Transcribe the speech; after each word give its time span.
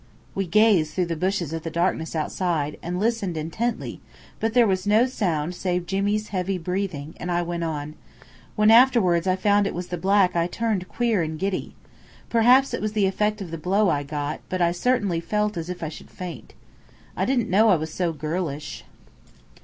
We 0.33 0.47
gazed 0.47 0.95
through 0.95 1.05
the 1.05 1.15
bushes 1.15 1.53
at 1.53 1.61
the 1.61 1.69
darkness 1.69 2.15
outside, 2.15 2.75
and 2.81 2.99
listened 2.99 3.37
intently, 3.37 4.01
but 4.39 4.55
there 4.55 4.65
was 4.65 4.87
no 4.87 5.05
sound 5.05 5.53
save 5.53 5.85
Jimmy's 5.85 6.29
heavy 6.29 6.57
breathing, 6.57 7.13
and 7.17 7.31
I 7.31 7.43
went 7.43 7.63
on: 7.63 7.93
"When 8.55 8.71
afterwards 8.71 9.27
I 9.27 9.35
found 9.35 9.67
it 9.67 9.75
was 9.75 9.89
the 9.89 9.99
black 9.99 10.35
I 10.35 10.47
turned 10.47 10.89
queer 10.89 11.21
and 11.21 11.37
giddy. 11.37 11.75
Perhaps 12.31 12.73
it 12.73 12.81
was 12.81 12.93
the 12.93 13.05
effect 13.05 13.41
of 13.41 13.51
the 13.51 13.59
blow 13.59 13.89
I 13.91 14.01
got, 14.01 14.39
but 14.49 14.59
I 14.59 14.71
certainly 14.71 15.19
felt 15.19 15.55
as 15.55 15.69
if 15.69 15.83
I 15.83 15.89
should 15.89 16.09
faint. 16.09 16.55
I 17.15 17.23
didn't 17.23 17.51
know 17.51 17.69
I 17.69 17.75
was 17.75 17.93
so 17.93 18.11
girlish." 18.11 18.83